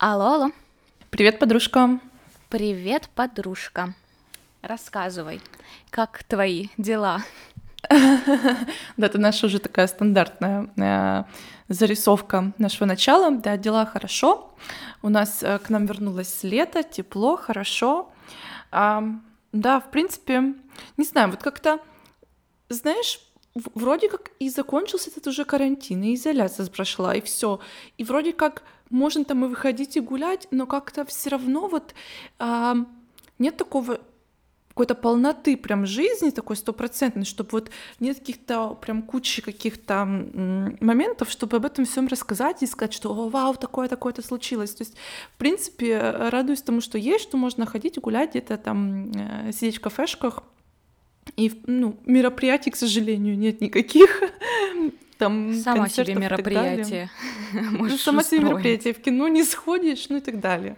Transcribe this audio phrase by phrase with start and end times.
[0.00, 0.52] Алло, алло.
[1.10, 1.98] Привет, подружка.
[2.50, 3.94] Привет, подружка.
[4.62, 5.40] Рассказывай,
[5.90, 7.24] как твои дела?
[8.96, 11.24] Да, это наша уже такая стандартная э,
[11.68, 13.32] зарисовка нашего начала.
[13.32, 14.54] Да, дела хорошо.
[15.02, 18.12] У нас э, к нам вернулось лето, тепло, хорошо.
[18.70, 19.02] А,
[19.50, 20.54] да, в принципе,
[20.96, 21.80] не знаю, вот как-то,
[22.68, 23.18] знаешь,
[23.74, 27.58] вроде как и закончился этот уже карантин, и изоляция прошла, и все.
[27.96, 31.94] И вроде как можно там и выходить и гулять, но как-то все равно вот
[32.38, 32.76] а,
[33.38, 34.00] нет такого
[34.78, 41.56] какой-то полноты прям жизни такой стопроцентной, чтобы вот нет каких-то прям кучи каких-то моментов, чтобы
[41.56, 44.72] об этом всем рассказать и сказать, что «О, вау, такое такое-то случилось.
[44.74, 44.94] То есть,
[45.34, 49.80] в принципе, радуюсь тому, что есть, что можно ходить, гулять где-то там, э, сидеть в
[49.80, 50.44] кафешках.
[51.36, 54.22] И, ну, мероприятий, к сожалению, нет никаких.
[55.18, 57.10] Там Сама себе мероприятие
[57.52, 60.76] Ну, сама себе мероприятие, в кино не сходишь, ну и так далее.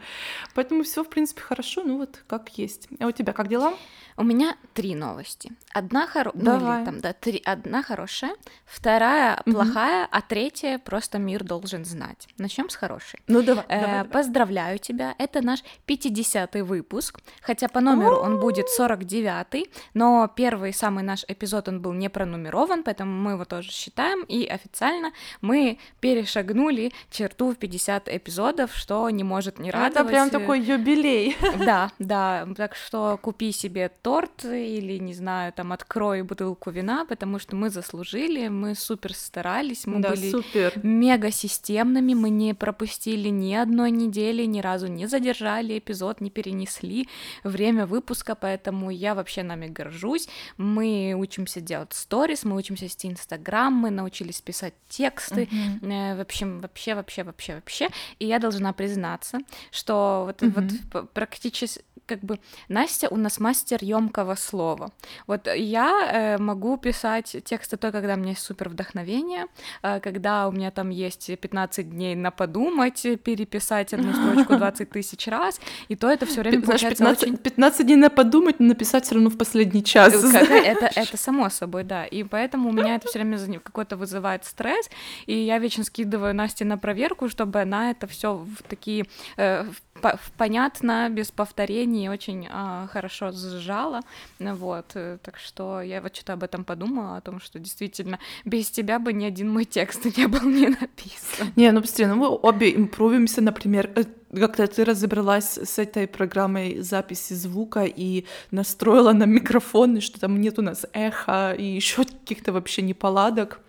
[0.55, 2.89] Поэтому все, в принципе, хорошо, ну вот как есть.
[2.99, 3.75] А у тебя как дела?
[4.17, 5.51] У меня три новости.
[5.73, 6.33] Одна хоро...
[6.35, 7.41] ну, или там, да, три...
[7.45, 8.35] Одна хорошая,
[8.67, 12.29] вторая плохая, а третья просто мир должен знать.
[12.37, 13.21] Начнем с хорошей.
[13.29, 14.11] Ну давай, Э, давай, давай.
[14.11, 21.03] Поздравляю тебя, это наш 50-й выпуск, хотя по номеру он будет 49-й, но первый самый
[21.03, 26.93] наш эпизод, он был не пронумерован, поэтому мы его тоже считаем, и официально мы перешагнули
[27.11, 29.97] черту в 50 эпизодов, что не может не радовать.
[29.97, 31.37] Это прям такой юбилей.
[31.61, 37.39] Да, да, так что купи себе торт или, не знаю, там, открой бутылку вина, потому
[37.39, 40.73] что мы заслужили, мы супер старались, мы да, были супер.
[40.83, 47.09] мега системными, мы не пропустили ни одной недели, ни разу не задержали эпизод, не перенесли
[47.45, 50.29] время выпуска, поэтому я вообще нами горжусь.
[50.57, 55.49] Мы учимся делать сторис, мы учимся вести Инстаграм, мы научились писать тексты.
[55.83, 57.89] Э, в общем, вообще, вообще, вообще, вообще.
[58.19, 59.39] И я должна признаться,
[59.71, 60.79] что вот, вот Мгм.
[60.91, 64.91] п- практически как бы Настя у нас мастер емкого слова.
[65.29, 69.47] Вот я э, могу писать тексты только когда у меня есть супер вдохновение,
[69.83, 75.29] э, когда у меня там есть 15 дней на подумать, переписать одну строчку 20 тысяч
[75.29, 78.67] раз, и то это все время Знаешь, получается 15, очень 15 дней на подумать, но
[78.67, 80.13] написать все равно в последний час.
[80.15, 82.05] Э, как- Это, это само собой, да.
[82.05, 84.91] И поэтому у меня это все время какой-то вызывает стресс.
[85.27, 89.05] И я вечно скидываю Насте на проверку, чтобы она это все в такие
[89.37, 94.01] э, в по- понятно, без повторений, очень а, хорошо сжала.
[94.39, 94.93] Вот.
[94.95, 98.99] э, Так что я вот что-то об этом подумала, о том, что действительно без тебя
[98.99, 101.53] бы ни один мой текст не был не написан.
[101.57, 104.05] Не, ну быстрее, ну мы обе импровимся, например, э,
[104.39, 110.59] как-то ты разобралась с этой программой записи звука и настроила на микрофон, что там нет
[110.59, 113.61] у нас эха и еще каких-то вообще неполадок.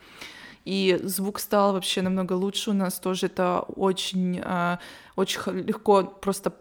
[0.66, 3.28] И звук стал вообще намного лучше у нас тоже.
[3.28, 4.80] Это очень, а,
[5.16, 6.54] очень легко просто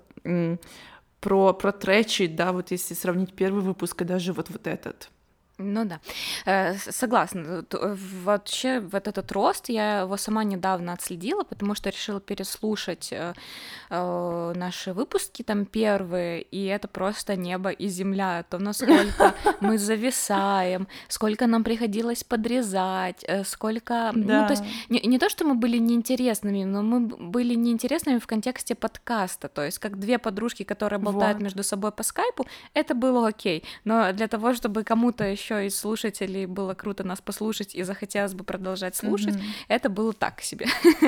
[1.20, 5.10] про, протречить, да, вот если сравнить первый выпуск и даже вот, вот этот.
[5.62, 6.00] Ну да,
[6.46, 7.64] Э, согласна.
[7.72, 13.34] Э, Вообще вот этот рост я его сама недавно отследила, потому что решила переслушать э,
[13.90, 18.44] наши выпуски там первые, и это просто небо и земля.
[18.48, 24.46] То насколько мы зависаем, сколько нам приходилось подрезать, сколько, ну Да.
[24.46, 28.74] то есть не, не то, что мы были неинтересными, но мы были неинтересными в контексте
[28.74, 31.44] подкаста, то есть как две подружки, которые болтают Вот.
[31.44, 33.64] между собой по скайпу, это было окей.
[33.84, 38.44] Но для того, чтобы кому-то еще из слушателей было круто нас послушать и захотелось бы
[38.44, 39.42] продолжать слушать, Мгм.
[39.68, 40.66] это было так себе.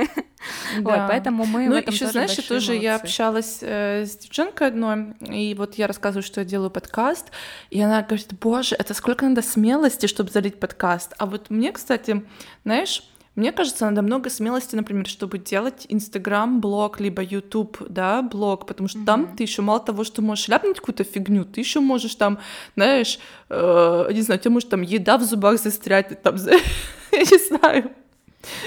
[0.76, 1.06] Вот, Да.
[1.06, 3.04] поэтому мы в Ну, этом еще, тоже знаешь, я тоже я молодцы.
[3.04, 7.30] общалась э, с девчонкой одной, и вот я рассказываю, что я делаю подкаст,
[7.70, 11.14] и она говорит, боже, это сколько надо смелости, чтобы залить подкаст.
[11.19, 12.24] А вот мне, кстати,
[12.64, 13.04] знаешь,
[13.34, 18.88] мне кажется, надо много смелости, например, чтобы делать Инстаграм, блог, либо YouTube, да, блог, потому
[18.88, 19.37] что там Мгм.
[19.37, 22.38] ты еще мало того, что можешь ляпнуть какую-то фигню, ты еще можешь там,
[22.76, 26.37] знаешь, э, не знаю, у тебя может там еда в зубах застрять, там,
[27.12, 27.92] я не знаю,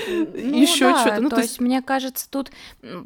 [0.08, 1.22] Ну еще да, что-то.
[1.22, 2.52] Ну, то есть, мне кажется, тут,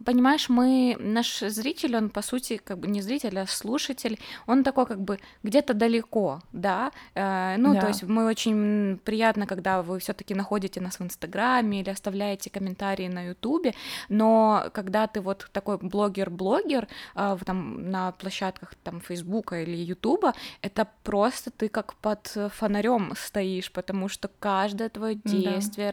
[0.06, 4.86] понимаешь, мы, наш зритель, он, по сути, как бы не зритель, а слушатель, он такой
[4.86, 7.82] как бы где-то далеко, да, Э, ну, Да.
[7.82, 12.50] то есть мы очень приятно, когда вы все таки находите нас в Инстаграме или оставляете
[12.50, 13.74] комментарии на Ютубе,
[14.10, 20.88] но когда ты вот такой блогер-блогер в- там на площадках там Фейсбука или Ютуба, это
[21.04, 25.30] просто ты как под фонарем стоишь, потому что каждое твое Да.
[25.32, 25.90] действие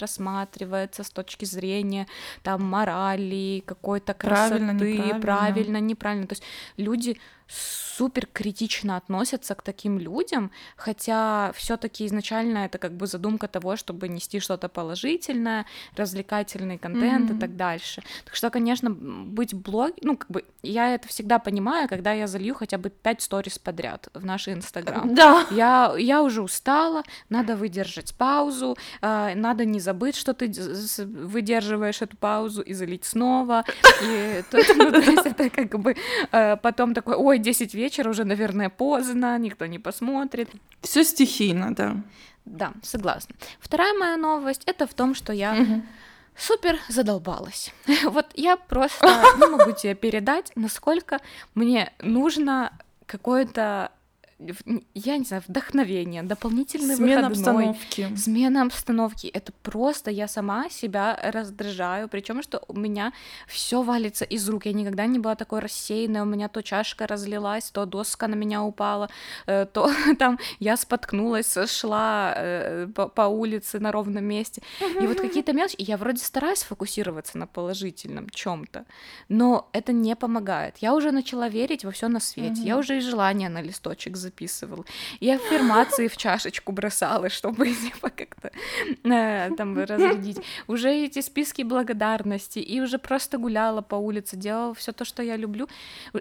[0.67, 2.07] рассматривается с точки зрения
[2.43, 5.21] там морали, какой-то красоты, Правильно, неправильно.
[5.21, 6.27] правильно, неправильно.
[6.27, 6.43] То есть
[6.77, 7.19] люди
[7.49, 14.09] супер критично относятся к таким людям, хотя все-таки изначально это как бы задумка того, чтобы
[14.09, 15.65] нести что-то положительное,
[15.97, 17.37] развлекательный контент mm-hmm.
[17.37, 18.03] и так дальше.
[18.25, 22.55] Так что, конечно, быть блог, ну как бы я это всегда понимаю, когда я залью
[22.55, 25.15] хотя бы пять сторис подряд в наш Инстаграм.
[25.15, 25.47] Да.
[25.51, 30.53] Я я уже устала, надо выдержать паузу, э, надо не забыть, что ты
[30.99, 33.65] выдерживаешь эту паузу и залить снова.
[34.03, 35.97] И ну, то есть это как бы
[36.33, 40.49] э, потом такой, ой, 10 вечера вечер, уже, наверное, поздно, никто не посмотрит.
[40.83, 41.97] Все стихийно, да.
[42.45, 43.35] Да, согласна.
[43.61, 45.83] Вторая моя новость это в том, что я
[46.37, 47.73] супер задолбалась.
[48.05, 49.07] Вот я просто
[49.39, 51.21] не могу тебе передать, насколько
[51.55, 52.73] мне нужно
[53.07, 53.91] какое-то
[54.95, 58.17] я не знаю, вдохновение, дополнительный Смена выходной, обстановки.
[58.17, 59.29] Смена обстановки.
[59.29, 62.09] Это просто я сама себя раздражаю.
[62.09, 63.15] Причем, что у меня
[63.47, 64.67] все валится из рук.
[64.67, 66.21] Я никогда не была такой рассеянной.
[66.21, 69.09] У меня то чашка разлилась, то доска на меня упала,
[69.47, 74.63] э, то там я споткнулась, шла э, по, по улице на ровном месте.
[75.01, 75.77] И вот какие-то мелочи.
[75.79, 78.85] Я вроде стараюсь фокусироваться на положительном чем-то,
[79.31, 80.77] но это не помогает.
[80.79, 82.61] Я уже начала верить во все на свете.
[82.63, 84.85] Я уже и желание на листочек записывал.
[85.21, 88.51] И аффирмации в чашечку бросала, чтобы типа как-то
[89.05, 90.39] э, там разрядить.
[90.67, 95.37] Уже эти списки благодарности, и уже просто гуляла по улице, делала все то, что я
[95.37, 95.69] люблю.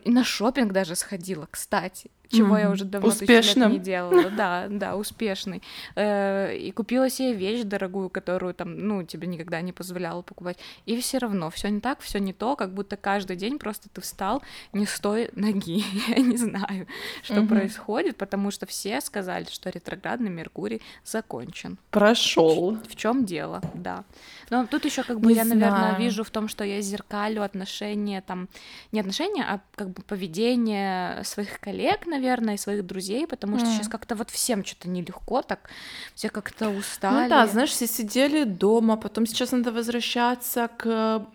[0.04, 2.62] И на шопинг даже сходила, кстати чего mm-hmm.
[2.62, 3.72] я уже давно Успешным.
[3.72, 4.16] не делала.
[4.36, 5.62] Да, да, успешный.
[5.96, 10.58] Э, и купила себе вещь дорогую, которую там, ну, тебе никогда не позволяла покупать.
[10.86, 14.02] И все равно все не так, все не то, как будто каждый день просто ты
[14.02, 14.44] встал
[14.74, 15.84] не с той ноги.
[16.10, 16.88] я не знаю,
[17.24, 17.48] что mm-hmm.
[17.48, 21.78] происходит, потому что все сказали, что ретроградный Меркурий закончен.
[21.92, 22.78] Прошел.
[22.88, 24.04] В чем дело, да.
[24.50, 25.60] Но тут еще как бы не я, знаю.
[25.60, 28.48] наверное, вижу в том, что я зеркалю отношения там,
[28.92, 33.72] не отношения, а как бы поведение своих коллег, наверное, и своих друзей, потому что mm.
[33.74, 35.70] сейчас как-то вот всем что-то нелегко, так
[36.14, 37.24] все как-то устали.
[37.24, 41.26] Ну да, знаешь, все сидели дома, потом сейчас надо возвращаться к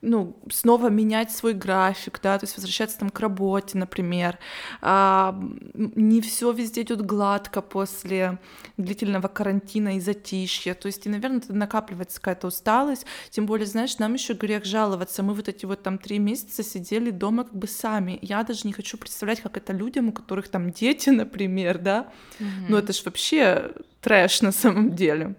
[0.00, 4.38] ну, снова менять свой график, да, то есть возвращаться там к работе, например.
[4.80, 5.38] А,
[5.74, 8.38] не все везде идет гладко после
[8.76, 10.74] длительного карантина и затишья.
[10.74, 13.06] То есть, и, наверное, накапливается какая-то усталость.
[13.30, 15.22] Тем более, знаешь, нам еще грех жаловаться.
[15.24, 18.20] Мы вот эти вот там три месяца сидели дома как бы сами.
[18.22, 22.12] Я даже не хочу представлять, как это людям, у которых там дети, например, да.
[22.38, 22.66] Mm-hmm.
[22.68, 25.34] Ну, это ж вообще трэш на самом деле.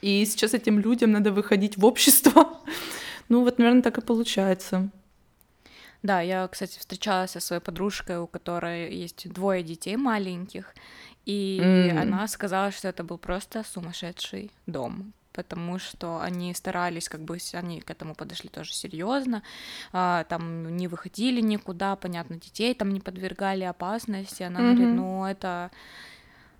[0.00, 2.60] И сейчас этим людям надо выходить в общество
[3.28, 4.90] ну вот, наверное, так и получается.
[6.02, 10.74] Да, я, кстати, встречалась со своей подружкой, у которой есть двое детей маленьких,
[11.24, 11.98] и mm.
[12.00, 17.80] она сказала, что это был просто сумасшедший дом, потому что они старались, как бы они
[17.80, 19.42] к этому подошли тоже серьезно,
[19.92, 24.42] а, там не выходили никуда, понятно, детей там не подвергали опасности.
[24.42, 24.74] Она mm-hmm.
[24.74, 25.70] говорит, ну это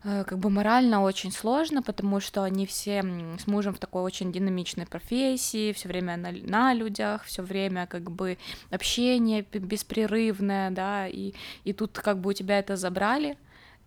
[0.02, 3.02] как бы морально очень сложно, потому что они все
[3.38, 8.10] с мужем в такой очень динамичной профессии, все время на, на людях, все время как
[8.10, 8.38] бы
[8.70, 11.34] общение беспрерывное, да, и,
[11.64, 13.36] и тут как бы у тебя это забрали,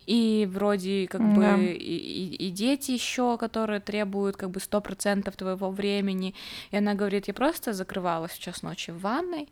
[0.06, 1.56] и вроде как да.
[1.56, 6.36] бы и, и, и дети еще, которые требуют как бы сто процентов твоего времени,
[6.72, 9.48] и она говорит, я просто закрывалась в час ночи в ванной,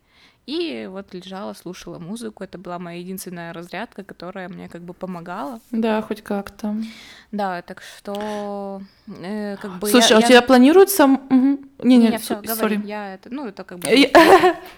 [0.49, 2.43] и вот лежала, слушала музыку.
[2.43, 5.59] Это была моя единственная разрядка, которая мне как бы помогала.
[5.69, 6.75] Да, хоть как-то.
[7.31, 9.87] Да, так что э, как бы.
[9.87, 10.27] Слушай, я, а у я...
[10.27, 11.05] тебя планируется?
[11.05, 11.59] Угу.
[11.83, 12.81] Не, не, не все, говори.
[12.83, 13.87] Я это, ну это как бы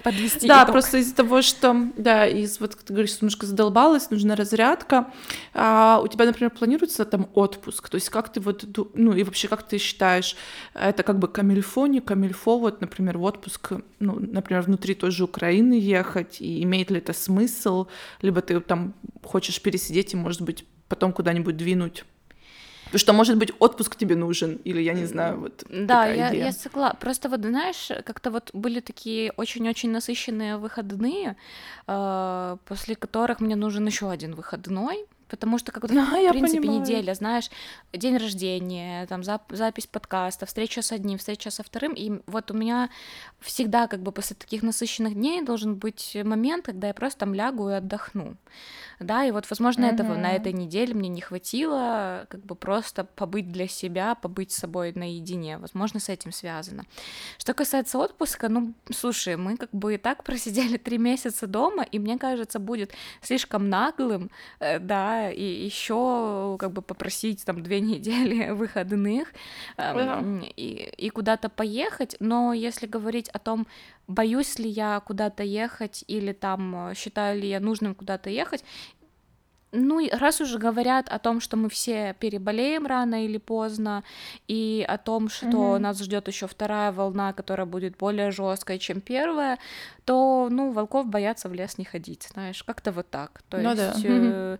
[0.04, 0.46] подвести.
[0.46, 5.08] Да, просто из-за того, что, да, из вот ты говоришь, немножко задолбалась, нужна разрядка.
[5.54, 7.88] А у тебя, например, планируется там отпуск?
[7.88, 10.36] То есть как ты вот, ну и вообще как ты считаешь,
[10.74, 15.24] это как бы камильфо, не камильфо, вот, например, в отпуск, ну, например, внутри той же
[15.24, 17.88] Украины Украины ехать, и имеет ли это смысл,
[18.22, 18.94] либо ты там
[19.24, 22.06] хочешь пересидеть и, может быть, потом куда-нибудь двинуть.
[22.86, 25.64] Потому что, может быть, отпуск тебе нужен, или я не знаю, вот.
[25.70, 26.46] Да, я, идея.
[26.46, 26.98] я согласна.
[27.00, 31.36] Просто вот, знаешь, как-то вот были такие очень-очень насыщенные выходные,
[31.88, 36.82] э, после которых мне нужен еще один выходной, потому что как ну, в принципе понимаю.
[36.82, 37.50] неделя, знаешь,
[37.94, 42.54] день рождения, там зап- запись подкаста, встреча с одним, встреча со вторым, и вот у
[42.54, 42.90] меня
[43.40, 47.70] всегда как бы после таких насыщенных дней должен быть момент, когда я просто там лягу
[47.70, 48.36] и отдохну
[49.02, 49.94] да, и вот, возможно, mm-hmm.
[49.94, 54.58] этого на этой неделе мне не хватило, как бы просто побыть для себя, побыть с
[54.58, 56.84] собой наедине, возможно, с этим связано.
[57.38, 62.00] Что касается отпуска, ну, слушай, мы как бы и так просидели три месяца дома, и
[62.00, 67.80] мне кажется, будет слишком наглым, э, да, да, и еще как бы попросить там две
[67.92, 69.34] недели выходных
[69.78, 73.68] э, и, и куда-то поехать, но если говорить о том,
[74.08, 78.64] боюсь ли я куда-то ехать или там э, считаю ли я нужным куда-то ехать,
[79.74, 84.04] ну, раз уже говорят о том, что мы все переболеем рано или поздно,
[84.50, 85.80] и о том, что mm-hmm.
[85.80, 89.58] нас ждет еще вторая волна, которая будет более жесткой, чем первая,
[90.04, 93.42] то, ну, волков боятся в лес не ходить, знаешь, как-то вот так.
[93.50, 94.04] То ну, есть.
[94.04, 94.10] Да.
[94.10, 94.60] Mm-hmm.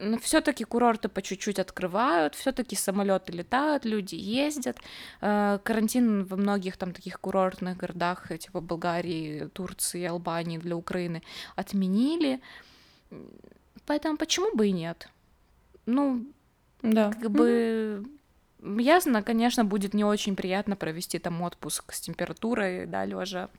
[0.00, 4.78] Но все-таки курорты по чуть-чуть открывают, все-таки самолеты летают, люди ездят.
[5.20, 11.22] Э, карантин во многих там таких курортных городах, типа Болгарии, Турции, Албании для Украины
[11.54, 12.40] отменили.
[13.86, 15.08] Поэтому почему бы и нет?
[15.84, 16.24] Ну,
[16.82, 17.12] да.
[17.12, 18.06] как бы
[18.60, 18.82] mm-hmm.
[18.82, 23.50] ясно, конечно, будет не очень приятно провести там отпуск с температурой, да, лежа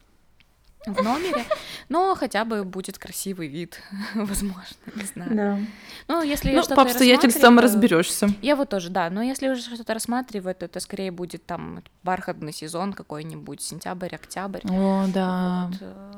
[0.85, 1.45] в номере,
[1.89, 3.79] но хотя бы будет красивый вид,
[4.15, 5.35] возможно, не знаю.
[5.35, 5.59] Да.
[6.07, 8.29] Ну, если ну, что-то по обстоятельствам разберешься.
[8.41, 12.53] Я вот тоже, да, но если уже что-то рассматривать, то это скорее будет там бархатный
[12.53, 14.61] сезон какой-нибудь, сентябрь, октябрь.
[14.69, 15.69] О, да.
[15.71, 16.13] Вот, э,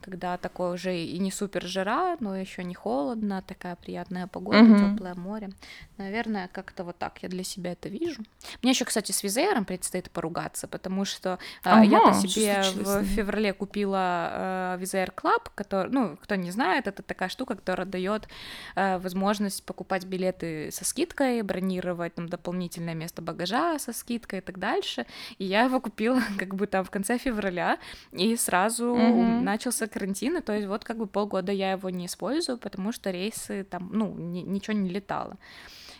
[0.00, 4.94] когда такое уже и не супер жара, но еще не холодно, такая приятная погода, угу.
[4.94, 5.50] теплое море.
[5.98, 8.22] Наверное, как-то вот так я для себя это вижу.
[8.62, 13.52] Мне еще, кстати, с Визеером предстоит поругаться, потому что ага, э, я-то себе в феврале
[13.52, 18.28] купила э, Визеер Club, который, ну, кто не знает, это такая штука, которая дает
[18.76, 24.58] э, возможность покупать билеты со скидкой, бронировать там дополнительное место багажа со скидкой и так
[24.58, 25.06] дальше.
[25.38, 27.78] И я его купила как бы там в конце февраля
[28.12, 29.22] и сразу угу.
[29.70, 33.10] Начался карантин, и то есть вот как бы полгода я его не использую, потому что
[33.10, 35.36] рейсы там, ну, ни, ничего не летало.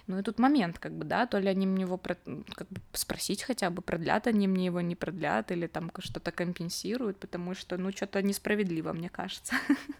[0.07, 2.17] Ну и тут момент, как бы, да, то ли они мне его про,
[2.55, 7.19] как бы спросить хотя бы, продлят они мне его, не продлят, или там что-то компенсируют,
[7.19, 9.55] потому что, ну, что-то несправедливо, мне кажется.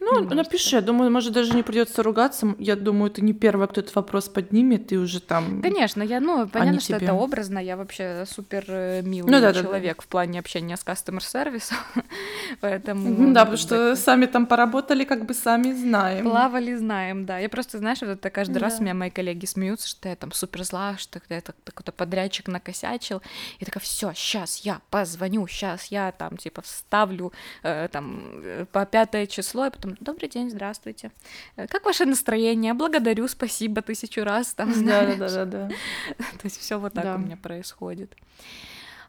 [0.00, 2.54] Ну, напиши, я думаю, может, даже не придется ругаться.
[2.58, 5.62] Я думаю, ты не первая, кто этот вопрос поднимет, и уже там...
[5.62, 7.06] Конечно, я, ну, понятно, что тебе...
[7.06, 10.04] это образно, я вообще супер э, милый ну, да, человек да, да.
[10.04, 11.78] в плане общения с кастомер-сервисом,
[12.60, 13.32] поэтому...
[13.32, 16.24] Да, потому что сами там поработали, как бы сами знаем.
[16.24, 17.38] Плавали, знаем, да.
[17.38, 20.64] Я просто, знаешь, вот это каждый раз меня мои коллеги смеются, что я там супер
[20.64, 23.22] зла, что это какой-то подрядчик накосячил,
[23.58, 27.32] и такая, все, сейчас я позвоню, сейчас я там, типа, вставлю
[27.62, 31.10] э, там э, по пятое число число, и потом «Добрый день, здравствуйте».
[31.56, 32.74] Э, как ваше настроение?
[32.74, 34.54] Благодарю, спасибо тысячу раз.
[34.54, 35.68] Там, да, да, да, да.
[36.18, 37.14] То есть все вот так да.
[37.14, 38.14] у меня происходит.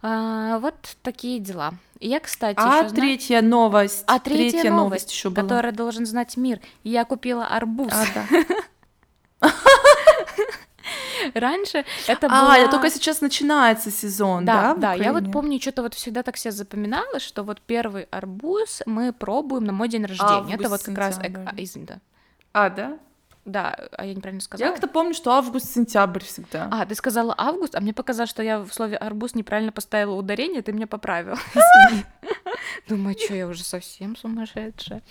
[0.02, 1.74] А, вот такие дела.
[2.00, 3.50] Я, кстати, а еще третья знаю...
[3.50, 4.04] новость.
[4.08, 5.44] А третья, третья новость, новость еще была.
[5.44, 6.62] которая должен знать мир.
[6.84, 7.92] Я купила арбуз.
[7.92, 9.50] А, да.
[11.34, 12.54] Раньше это было...
[12.54, 14.74] А, только сейчас начинается сезон, да?
[14.76, 14.94] Да, да.
[14.94, 19.66] Я вот помню, что-то вот всегда так себе запоминала, что вот первый арбуз мы пробуем
[19.66, 20.32] на мой день рождения.
[20.32, 21.20] Август, это вот как раз...
[21.20, 22.00] А, извини, да.
[22.54, 23.00] А, да?
[23.48, 24.68] Да, а я неправильно сказала.
[24.68, 26.68] Я как-то помню, что август-сентябрь всегда.
[26.70, 30.62] А, ты сказала август, а мне показалось, что я в слове арбуз неправильно поставила ударение,
[30.62, 31.36] ты меня поправил.
[32.88, 35.02] Думаю, что я уже совсем сумасшедшая.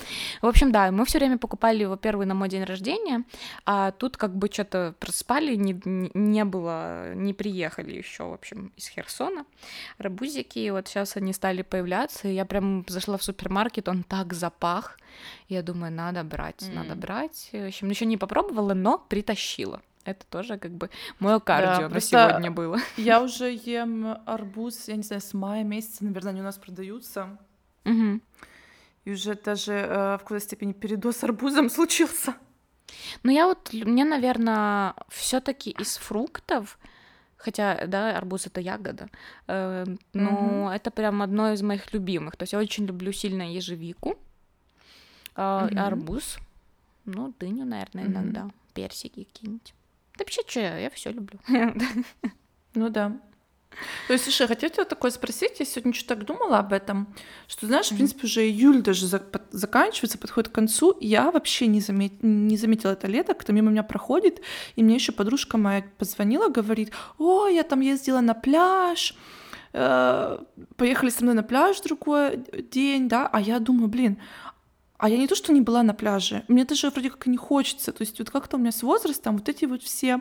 [0.42, 3.24] В общем, да, мы все время покупали его первый на мой день рождения,
[3.64, 8.88] а тут как бы что-то проспали, не, не было, не приехали еще, в общем, из
[8.88, 9.44] Херсона.
[9.98, 14.32] Арбузики, и вот сейчас они стали появляться, и я прям зашла в супермаркет, он так
[14.32, 14.98] запах,
[15.48, 16.74] я думаю, надо брать, mm.
[16.74, 17.48] надо брать.
[17.52, 19.82] В общем, еще не попробовала, но притащила.
[20.06, 22.78] Это тоже как бы мое кардио да, на сегодня было.
[22.96, 27.36] Я уже ем арбуз, я не знаю, с мая месяца, наверное, они у нас продаются.
[27.86, 28.20] Угу.
[29.04, 32.34] И уже даже э, в какой-то степени передоз арбузом случился.
[33.22, 36.78] Ну я вот, мне, наверное, все таки из фруктов,
[37.36, 39.08] хотя, да, арбуз это ягода,
[39.46, 40.70] э, но угу.
[40.70, 42.36] это прям одно из моих любимых.
[42.36, 44.18] То есть я очень люблю сильно ежевику,
[45.34, 45.78] а, угу.
[45.78, 46.38] арбуз,
[47.04, 48.12] ну, дыню, наверное, угу.
[48.12, 49.74] иногда, персики какие-нибудь.
[50.16, 51.38] Да вообще, что я, я все люблю.
[52.74, 53.18] Ну да.
[54.06, 57.14] То есть, слушай, хотела тебя такое спросить, я сегодня что-то так думала об этом,
[57.46, 59.06] что, знаешь, в принципе, уже июль даже
[59.50, 62.12] заканчивается, подходит к концу, и я вообще не, замет...
[62.22, 64.40] не заметила это лето, кто мимо меня проходит,
[64.76, 69.14] и мне еще подружка моя позвонила, говорит, о, я там ездила на пляж,
[69.72, 70.38] э,
[70.76, 74.18] поехали со мной на пляж другой день, да, а я думаю, блин,
[74.98, 77.36] а я не то, что не была на пляже, мне даже вроде как и не
[77.36, 77.92] хочется.
[77.92, 80.20] То есть вот как-то у меня с возрастом вот эти вот все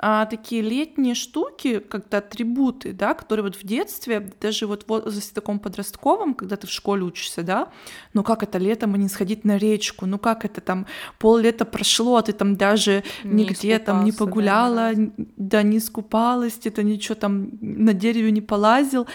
[0.00, 5.34] а, такие летние штуки, как-то атрибуты, да, которые вот в детстве, даже вот в возрасте
[5.34, 7.68] таком подростковом, когда ты в школе учишься, да,
[8.14, 10.86] ну как это летом и не сходить на речку, ну как это там
[11.18, 15.78] пол лета прошло, а ты там даже не нигде там не погуляла, да, да, не
[15.78, 19.08] искупалась, это ничего там на дереве не полазил.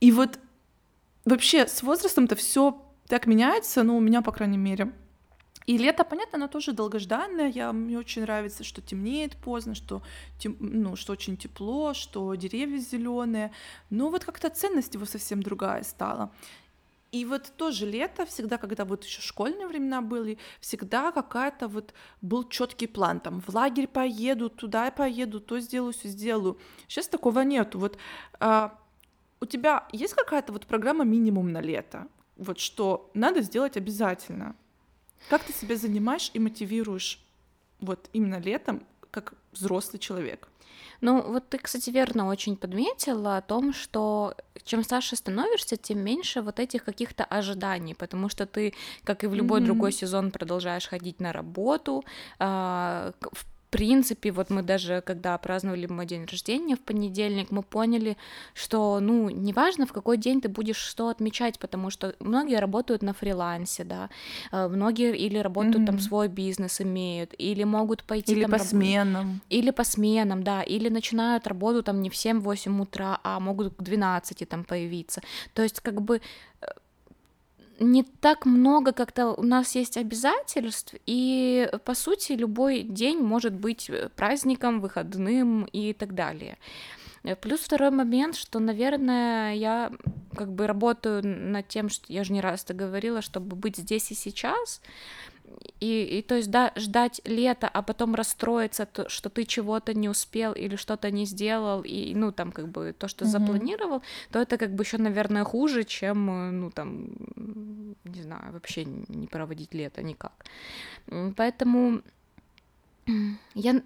[0.00, 0.38] И вот
[1.26, 4.92] вообще с возрастом-то все так меняется, ну, у меня, по крайней мере.
[5.66, 7.48] И лето, понятно, оно тоже долгожданное.
[7.48, 10.02] Я, мне очень нравится, что темнеет поздно, что,
[10.38, 13.50] тем, ну, что очень тепло, что деревья зеленые.
[13.88, 16.30] Но вот как-то ценность его совсем другая стала.
[17.12, 22.48] И вот тоже лето, всегда, когда вот еще школьные времена были, всегда какая-то вот был
[22.48, 26.58] четкий план, там в лагерь поеду, туда поеду, то сделаю, все сделаю.
[26.88, 27.78] Сейчас такого нету.
[27.78, 27.98] Вот
[28.40, 28.76] а,
[29.40, 32.08] у тебя есть какая-то вот программа минимум на лето?
[32.36, 34.56] Вот что надо сделать обязательно?
[35.28, 37.20] Как ты себя занимаешь и мотивируешь
[37.80, 40.48] вот именно летом, как взрослый человек?
[41.00, 46.40] Ну, вот ты, кстати, верно очень подметила о том, что чем старше становишься, тем меньше
[46.40, 49.64] вот этих каких-то ожиданий, потому что ты, как и в любой mm-hmm.
[49.64, 52.04] другой сезон, продолжаешь ходить на работу,
[52.38, 58.16] э, в принципе, вот мы даже, когда праздновали мой день рождения в понедельник, мы поняли,
[58.54, 63.12] что, ну, неважно, в какой день ты будешь что отмечать, потому что многие работают на
[63.12, 64.10] фрилансе, да,
[64.52, 65.86] э, многие или работают mm-hmm.
[65.86, 68.50] там свой бизнес имеют, или могут пойти или там...
[68.52, 68.66] по раб...
[68.66, 69.40] сменам.
[69.50, 73.82] Или по сменам, да, или начинают работу там не в 7-8 утра, а могут к
[73.82, 75.20] 12 там появиться.
[75.52, 76.20] То есть, как бы
[76.60, 76.66] э,
[77.90, 83.90] не так много как-то у нас есть обязательств, и по сути любой день может быть
[83.90, 86.58] э, праздником, выходным и так далее.
[87.24, 89.92] Э, плюс второй момент, что, наверное, я
[90.36, 94.10] как бы работаю над тем, что я же не раз это говорила, чтобы быть здесь
[94.10, 94.80] и сейчас,
[95.80, 100.08] и, и то есть, да, ждать лета, а потом расстроиться, то, что ты чего-то не
[100.08, 103.28] успел или что-то не сделал, и, ну, там, как бы, то, что mm-hmm.
[103.28, 107.08] запланировал, то это, как бы, еще, наверное, хуже, чем, э, ну, там,
[108.14, 110.32] не знаю, вообще не проводить лето никак.
[111.36, 112.02] Поэтому
[113.54, 113.82] я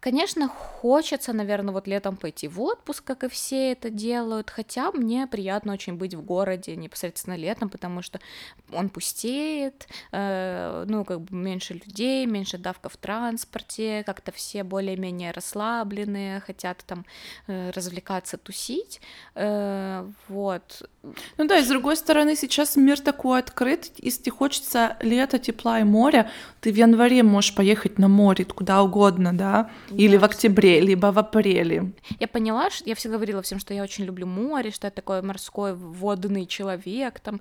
[0.00, 5.26] Конечно, хочется, наверное, вот летом пойти в отпуск, как и все это делают, хотя мне
[5.26, 8.20] приятно очень быть в городе непосредственно летом, потому что
[8.72, 15.32] он пустеет, э, ну, как бы меньше людей, меньше давка в транспорте, как-то все более-менее
[15.32, 17.04] расслабленные, хотят там
[17.48, 19.00] э, развлекаться, тусить,
[19.34, 20.88] э, вот.
[21.38, 25.84] Ну да, и с другой стороны, сейчас мир такой открыт, если хочется лета, тепла и
[25.84, 31.12] моря, ты в январе можешь поехать на море, куда угодно, да, или в октябре, либо
[31.12, 31.92] в апреле.
[32.20, 35.22] Я поняла, что я всегда говорила всем, что я очень люблю море, что я такой
[35.22, 37.40] морской водный человек, там,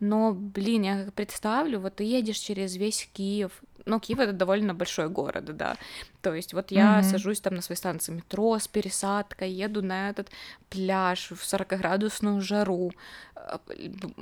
[0.00, 3.52] но, блин, я представлю, вот ты едешь через весь Киев,
[3.86, 5.76] ну, Киев это довольно большой город, да,
[6.22, 7.10] то есть вот я mm-hmm.
[7.10, 10.30] сажусь там на своей станции метро с пересадкой, еду на этот
[10.70, 12.92] пляж в 40-градусную жару,
[13.34, 13.58] э,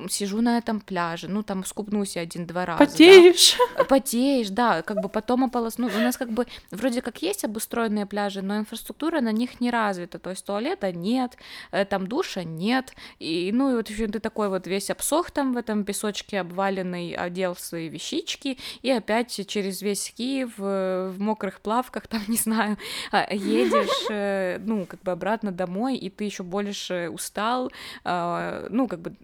[0.09, 2.79] сижу на этом пляже, ну, там скупнусь один-два раза.
[2.79, 3.57] Потеешь.
[3.77, 3.85] Да.
[3.85, 5.89] Потеешь, да, как бы потом ополосну.
[5.89, 10.19] У нас как бы вроде как есть обустроенные пляжи, но инфраструктура на них не развита,
[10.19, 11.37] то есть туалета нет,
[11.71, 15.53] э, там душа нет, и, ну, и вот еще ты такой вот весь обсох там
[15.53, 22.07] в этом песочке обваленный, одел свои вещички, и опять через весь Киев в мокрых плавках,
[22.07, 22.79] там, не знаю,
[23.11, 27.71] а, едешь, э, ну, как бы обратно домой, и ты еще больше устал,
[28.05, 29.15] а, ну, как бы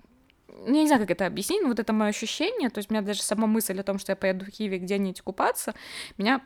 [0.66, 3.02] я не знаю, как это объяснить, но вот это мое ощущение, то есть у меня
[3.02, 5.74] даже сама мысль о том, что я поеду в Киеве где-нибудь купаться,
[6.18, 6.42] меня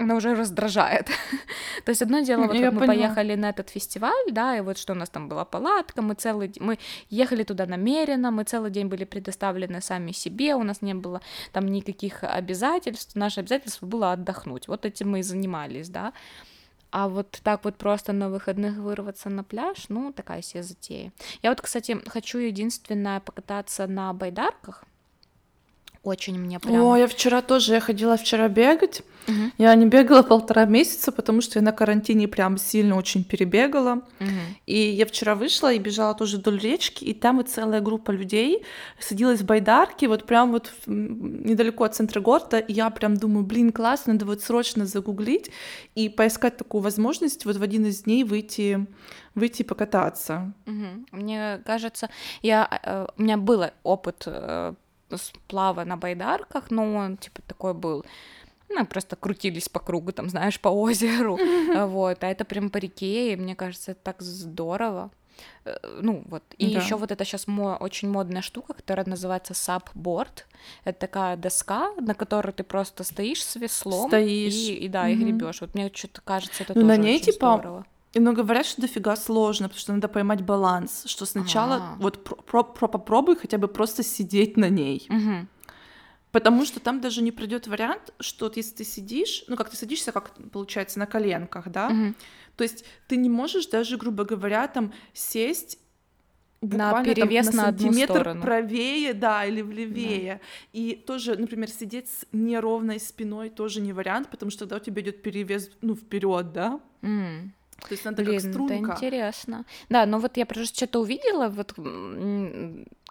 [0.00, 1.06] она уже раздражает.
[1.84, 4.92] То есть одно дело, вот как мы поехали на этот фестиваль, да, и вот что
[4.92, 6.78] у нас там была палатка, мы целый мы
[7.10, 11.20] ехали туда намеренно, мы целый день были предоставлены сами себе, у нас не было
[11.52, 16.12] там никаких обязательств, наше обязательство было отдохнуть, вот этим мы и занимались, да.
[16.92, 21.12] А вот так вот просто на выходных вырваться на пляж, ну, такая себе затея.
[21.42, 24.84] Я вот, кстати, хочу единственное покататься на байдарках,
[26.02, 26.82] очень мне прям...
[26.82, 29.02] О, я вчера тоже, я ходила вчера бегать.
[29.28, 29.52] Угу.
[29.58, 34.02] Я не бегала полтора месяца, потому что я на карантине прям сильно очень перебегала.
[34.18, 34.28] Угу.
[34.66, 38.64] И я вчера вышла и бежала тоже вдоль речки, и там вот целая группа людей
[38.98, 43.70] садилась в байдарке, вот прям вот недалеко от центра города, и я прям думаю, блин,
[43.70, 45.50] классно, надо вот срочно загуглить
[45.94, 48.86] и поискать такую возможность вот в один из дней выйти
[49.34, 50.52] выйти покататься.
[50.66, 51.18] Угу.
[51.18, 52.10] Мне кажется,
[52.42, 54.74] я, э, у меня был опыт э,
[55.18, 58.04] сплава на байдарках, но он, типа, такой был
[58.68, 61.38] ну, просто крутились по кругу, там, знаешь, по озеру,
[61.86, 65.10] вот, а это прям по реке, и мне кажется, это так здорово.
[65.64, 66.42] Э, ну, вот.
[66.58, 66.80] И да.
[66.80, 70.46] еще вот это сейчас мо- очень модная штука, которая называется сапборд.
[70.84, 74.08] Это такая доска, на которой ты просто стоишь с веслом.
[74.08, 74.54] Стоишь.
[74.54, 75.60] И, и да, и гребешь.
[75.60, 77.86] Вот мне что-то кажется, это ну, тоже на ней, очень типа, здорово.
[78.14, 81.96] Но говорят, что дофига сложно, потому что надо поймать баланс, что сначала А-а-а.
[82.00, 85.06] вот про- про- попробуй хотя бы просто сидеть на ней.
[85.08, 85.46] Угу.
[86.32, 89.76] Потому что там даже не придет вариант, что вот если ты сидишь, ну как ты
[89.76, 92.14] садишься, как получается, на коленках, да, угу.
[92.56, 95.78] то есть ты не можешь даже, грубо говоря, там сесть
[96.60, 98.42] буквально на перевес там, на, на сантиметр сторону.
[98.42, 100.34] правее, да, или влевее.
[100.34, 100.78] Да.
[100.78, 105.00] И тоже, например, сидеть с неровной спиной тоже не вариант, потому что тогда у тебя
[105.02, 106.80] идет перевес, ну, вперед, да.
[107.02, 107.50] Mm.
[107.80, 108.74] То есть надо Блин, как струнка.
[108.74, 109.64] это интересно.
[109.88, 111.74] Да, но вот я просто что-то увидела, вот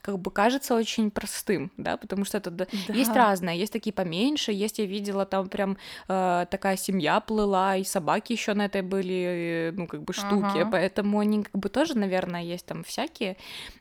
[0.02, 2.66] как бы кажется очень простым, да, потому что это да.
[2.90, 7.84] есть разное, есть такие поменьше, есть я видела там прям э, такая семья плыла и
[7.84, 10.70] собаки еще на этой были, э, ну как бы штуки, ага.
[10.72, 13.36] поэтому они как бы тоже, наверное, есть там всякие,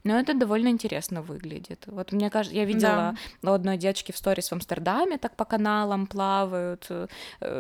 [0.05, 1.85] но это довольно интересно выглядит.
[1.87, 3.55] Вот мне кажется, я видела да.
[3.55, 7.07] одной девочки в сторис в Амстердаме так по каналам плавают, э,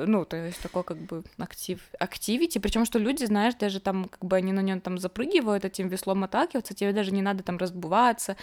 [0.07, 4.25] ну то есть такой как бы актив, активити, причем что люди, знаешь, даже там как
[4.25, 8.33] бы они на нем там запрыгивают этим веслом отталкиваться, тебе даже не надо там разбываться
[8.33, 8.35] Э,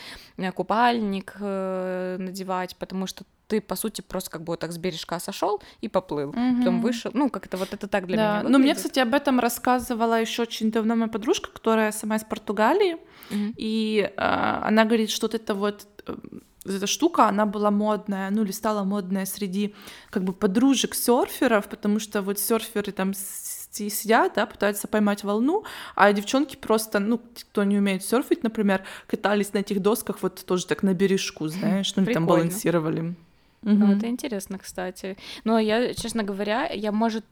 [0.53, 5.19] купальник э, надевать, потому что ты, по сути, просто как бы вот так с бережка
[5.19, 6.57] сошел и поплыл, mm-hmm.
[6.59, 7.11] потом вышел.
[7.13, 8.23] Ну, как это вот это так для да.
[8.23, 8.33] меня.
[8.37, 8.51] Выглядит.
[8.51, 12.97] Ну, мне, кстати, об этом рассказывала еще очень давно моя подружка, которая сама из Португалии,
[13.29, 13.53] mm-hmm.
[13.57, 16.15] и э, она говорит, что вот это вот э,
[16.65, 19.75] эта штука, она была модная, ну или стала модная среди
[20.09, 23.13] как бы подружек серферов, потому что вот серферы там
[23.75, 25.63] сидят, да, пытаются поймать волну,
[25.95, 30.65] а девчонки просто, ну, кто не умеет серфить, например, катались на этих досках вот тоже
[30.65, 33.15] так на бережку, знаешь, ну, там балансировали.
[33.61, 35.17] Ну, это интересно, кстати.
[35.43, 37.25] Но я, честно говоря, я, может,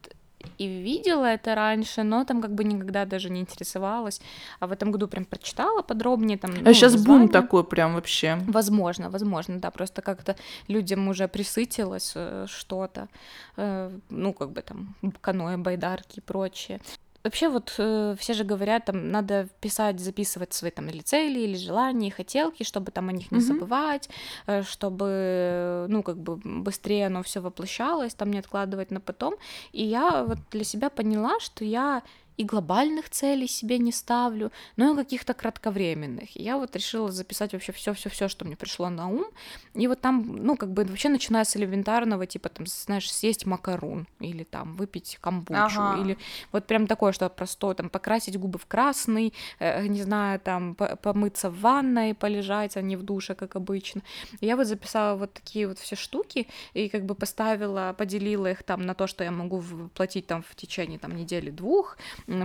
[0.58, 4.20] и видела это раньше, но там как бы никогда даже не интересовалась.
[4.60, 6.38] А в этом году прям прочитала подробнее.
[6.38, 7.26] Там, а ну, сейчас название.
[7.26, 8.38] бум такой прям вообще.
[8.46, 10.36] Возможно, возможно, да, просто как-то
[10.68, 13.08] людям уже присытилось э, что-то,
[13.56, 16.80] э, ну, как бы там каноэ, байдарки и прочее.
[17.24, 21.56] Вообще вот э, все же говорят, там надо писать, записывать свои там или цели, или
[21.56, 23.40] желания, хотелки, чтобы там о них не mm-hmm.
[23.40, 24.10] забывать,
[24.46, 29.36] э, чтобы, ну, как бы быстрее оно все воплощалось, там не откладывать на потом.
[29.72, 32.02] И я вот для себя поняла, что я
[32.36, 36.36] и глобальных целей себе не ставлю, но и каких-то кратковременных.
[36.36, 39.26] И я вот решила записать вообще все-все-все, что мне пришло на ум.
[39.74, 44.06] И вот там, ну, как бы вообще начиная с элементарного, типа там, знаешь, съесть макарон,
[44.20, 46.00] или там выпить камбучу, ага.
[46.00, 46.18] или
[46.52, 51.50] вот прям такое, что простое, там, покрасить губы в красный, э, не знаю, там, помыться
[51.50, 54.02] в ванной, полежать, а не в душе, как обычно.
[54.40, 58.62] И я вот записала вот такие вот все штуки, и как бы поставила, поделила их
[58.62, 59.62] там на то, что я могу
[59.94, 61.96] платить там в течение там недели-двух,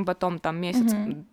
[0.05, 1.25] потом там месяц mm-hmm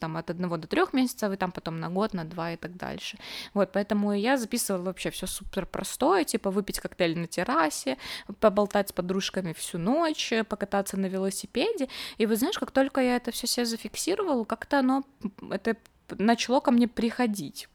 [0.00, 2.76] там от одного до трех месяцев, и там потом на год, на два и так
[2.76, 3.18] дальше.
[3.54, 7.96] Вот, поэтому я записывала вообще все супер простое, типа выпить коктейль на террасе,
[8.40, 11.88] поболтать с подружками всю ночь, покататься на велосипеде.
[12.18, 15.04] И вы знаешь, как только я это все себе зафиксировала, как-то оно
[15.50, 15.76] это
[16.18, 17.68] начало ко мне приходить.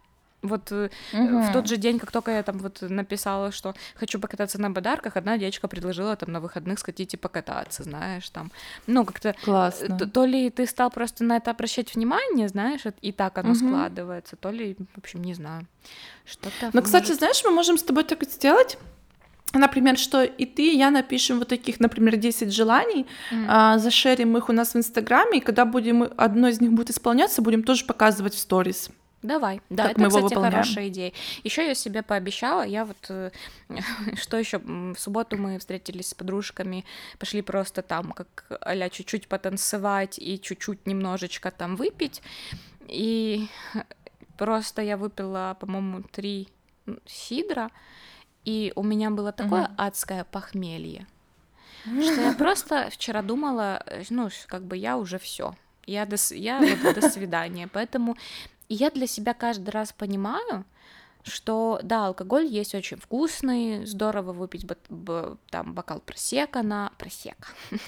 [0.44, 0.90] Вот угу.
[1.14, 5.18] в тот же день, как только я там вот написала, что хочу покататься на бадарках,
[5.18, 8.52] одна девочка предложила там на выходных сходить и покататься, знаешь, там.
[8.86, 9.36] Ну, как-то...
[9.44, 9.98] Классно.
[9.98, 13.58] То, то ли ты стал просто на это обращать внимание, знаешь, и так оно угу.
[13.58, 15.66] складывается, то ли, в общем, не знаю,
[16.24, 16.70] что-то...
[16.72, 18.78] Ну, кстати, знаешь, мы можем с тобой так сделать,
[19.54, 23.46] Например, что и ты, и я напишем вот таких, например, 10 желаний, mm.
[23.48, 27.42] а, зашерим их у нас в Инстаграме, и когда будем одно из них будет исполняться,
[27.42, 28.90] будем тоже показывать в сторис.
[29.24, 30.54] Давай, да, как это, мы кстати, выполняем.
[30.54, 31.12] хорошая идея.
[31.44, 33.32] Еще я себе пообещала, я вот, э,
[34.16, 36.86] что еще в субботу мы встретились с подружками,
[37.18, 42.22] пошли просто там, как а чуть-чуть потанцевать и чуть-чуть немножечко там выпить,
[42.88, 43.48] и
[44.38, 46.50] просто я выпила, по-моему, три
[47.08, 47.72] сидра,
[48.46, 49.74] и у меня было такое угу.
[49.78, 51.08] адское похмелье,
[51.84, 55.56] что я просто вчера думала, э, ну, как бы я уже все,
[55.88, 57.68] я до, я вот до свидания.
[57.72, 58.16] Поэтому
[58.70, 60.66] и я для себя каждый раз понимаю,
[61.28, 64.66] что да, алкоголь есть очень вкусный, здорово выпить
[65.50, 67.50] там бокал просека на просека.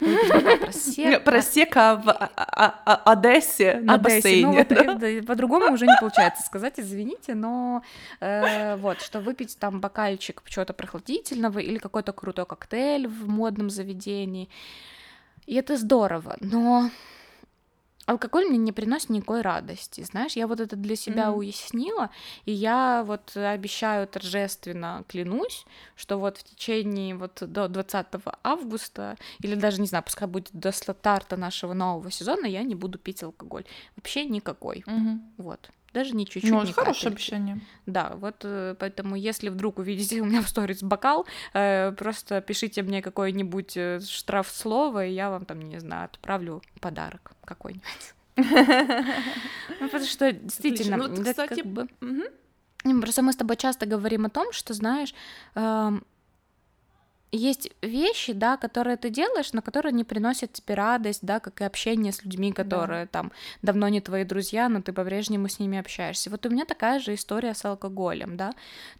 [1.24, 5.22] Просека в а, а, а, Одессе на ну бассейне.
[5.26, 7.82] По-другому уже не получается сказать, извините, но
[8.20, 14.48] э, вот, что выпить там бокальчик чего-то прохладительного или какой-то крутой коктейль в модном заведении,
[15.46, 16.90] и это здорово, но
[18.06, 20.02] алкоголь мне не приносит никакой радости.
[20.02, 21.36] Знаешь, я вот это для себя mm-hmm.
[21.36, 22.10] уяснила,
[22.44, 25.64] и я вот обещаю торжественно, клянусь,
[25.96, 28.06] что вот в течение вот до 20
[28.42, 32.98] августа, или даже, не знаю, пускай будет до старта нашего нового сезона, я не буду
[32.98, 33.64] пить алкоголь.
[33.96, 34.84] Вообще никакой.
[34.86, 35.18] Mm-hmm.
[35.38, 36.50] Вот даже не чуть-чуть.
[36.50, 37.60] Ну, это хорошее обещание.
[37.86, 42.82] Да, вот э, поэтому, если вдруг увидите у меня в сторис бокал, э, просто пишите
[42.82, 48.14] мне какое-нибудь э, штраф слово, и я вам там, не знаю, отправлю подарок какой-нибудь.
[49.80, 51.88] Ну, потому что действительно, ну, кстати, бы...
[53.00, 55.14] Просто мы с тобой часто говорим о том, что, знаешь,
[55.54, 56.04] эм,
[57.32, 61.64] есть вещи, да, которые ты делаешь, но которые не приносят тебе радость, да, как и
[61.64, 63.10] общение с людьми, которые да.
[63.10, 66.30] там давно не твои друзья, но ты по-прежнему с ними общаешься.
[66.30, 68.52] Вот у меня такая же история с алкоголем, да.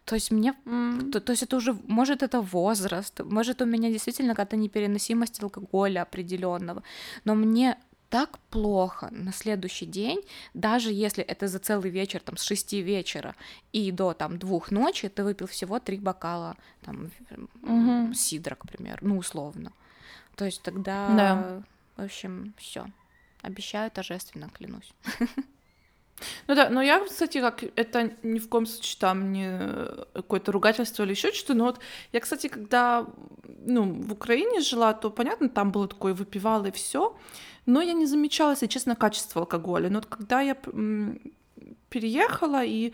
[0.05, 1.11] То есть мне, mm.
[1.11, 6.01] то, то есть это уже, может, это возраст, может, у меня действительно какая-то непереносимость алкоголя
[6.01, 6.83] определенного,
[7.25, 7.77] но мне
[8.13, 10.21] так плохо на следующий день,
[10.53, 13.35] даже если это за целый вечер, там, с 6 вечера
[13.71, 17.09] и до, там, двух ночи, ты выпил всего три бокала, там,
[17.63, 18.13] угу.
[18.13, 19.71] сидра, к примеру, ну, условно.
[20.35, 21.63] То есть тогда, да.
[21.95, 22.85] в общем, все.
[23.41, 24.93] Обещаю торжественно, клянусь.
[26.47, 29.59] Ну да, но я, кстати, как это ни в коем случае там не
[30.13, 31.79] какое-то ругательство или еще что-то, но вот
[32.11, 33.05] я, кстати, когда
[33.65, 37.15] ну, в Украине жила, то понятно, там было такое выпивало и все,
[37.65, 39.89] но я не замечала, если честно, качество алкоголя.
[39.89, 40.57] Но вот когда я
[41.89, 42.93] переехала и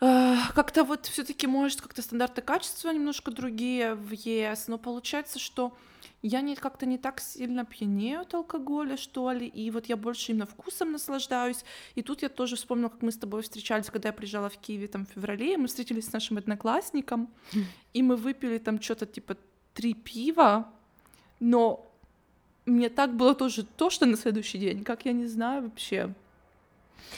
[0.00, 5.76] э, как-то вот все-таки может как-то стандарты качества немножко другие в ЕС, но получается, что
[6.22, 10.32] я не, как-то не так сильно пьянею от алкоголя, что ли, и вот я больше
[10.32, 11.64] именно вкусом наслаждаюсь.
[11.94, 14.88] И тут я тоже вспомнила, как мы с тобой встречались, когда я приезжала в Киеве
[14.88, 17.28] там в феврале, и мы встретились с нашим одноклассником,
[17.92, 19.36] и мы выпили там что-то типа
[19.74, 20.68] три пива,
[21.38, 21.86] но
[22.66, 26.14] мне так было тоже то, что на следующий день, как я не знаю вообще.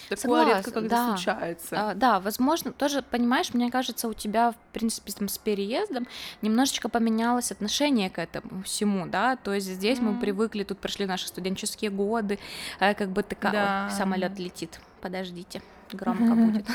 [0.08, 1.08] Такое Согласна, редко когда да.
[1.08, 1.90] случается.
[1.90, 6.06] А, да, возможно, тоже, понимаешь, мне кажется, у тебя, в принципе, там, с переездом
[6.42, 10.02] немножечко поменялось отношение к этому всему, да, то есть здесь mm.
[10.02, 12.38] мы привыкли, тут прошли наши студенческие годы,
[12.78, 13.90] а, как бы такая, да.
[13.90, 15.62] самолет летит, подождите,
[15.92, 16.66] громко будет.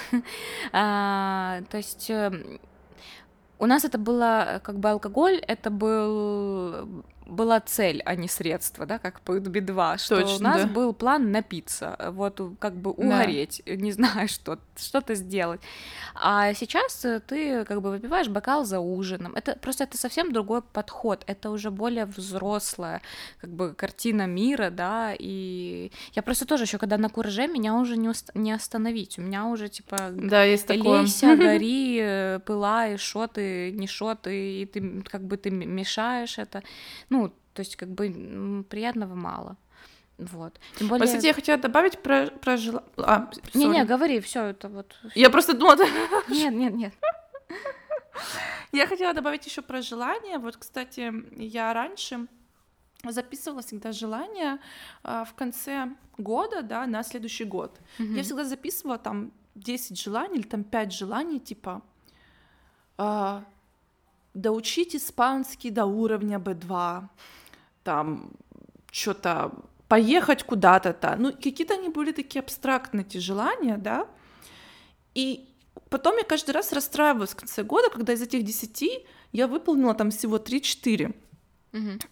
[0.71, 2.59] А, то есть эм,
[3.59, 8.99] у нас это было как бы алкоголь, это был была цель, а не средство, да,
[8.99, 10.67] как по Би-2, что Точно, у нас да.
[10.67, 13.75] был план напиться, вот как бы угореть, да.
[13.75, 15.61] не знаю, что, что-то сделать.
[16.13, 19.35] А сейчас ты как бы выпиваешь бокал за ужином.
[19.35, 23.01] Это просто это совсем другой подход, это уже более взрослая
[23.41, 27.97] как бы картина мира, да, и я просто тоже еще когда на кураже меня уже
[27.97, 28.31] не, уст...
[28.35, 31.01] не остановить, у меня уже типа да, есть такое.
[31.01, 36.37] лейся, гори, э, пылай, шо ты, не шо ты, и ты как бы ты мешаешь
[36.37, 36.63] это,
[37.09, 39.57] ну, то есть как бы приятного мало.
[40.17, 40.59] Вот.
[40.77, 41.05] Тем более...
[41.05, 42.81] Кстати, я хотела добавить про, про жел...
[42.97, 44.95] А, Не-не, говори, все это вот.
[45.15, 45.77] Я просто думала...
[46.29, 46.93] Нет, нет, нет.
[48.71, 50.37] Я хотела добавить еще про желание.
[50.37, 52.27] Вот, кстати, я раньше
[53.03, 54.59] записывала всегда желания
[55.03, 57.79] а, в конце года, да, на следующий год.
[57.99, 58.15] Mm-hmm.
[58.15, 61.81] Я всегда записывала там 10 желаний или там 5 желаний, типа
[64.34, 67.03] доучить испанский до уровня B2,
[67.84, 68.31] там
[68.91, 69.51] что-то
[69.88, 71.15] поехать куда-то-то.
[71.17, 74.08] Ну, какие-то они были такие абстрактные, эти желания, да.
[75.13, 75.47] И
[75.89, 80.12] потом я каждый раз расстраивалась в конце года, когда из этих десяти я выполнила там
[80.12, 81.13] всего 3-4.